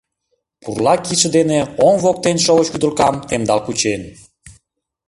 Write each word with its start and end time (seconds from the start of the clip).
Пурла 0.61 0.93
кидше 1.05 1.27
дене 1.37 1.59
оҥ 1.87 1.95
воктен 2.03 2.37
шовыч 2.45 2.67
вӱдылкам 2.73 3.15
темдал 3.27 3.59
кучен. 3.65 4.01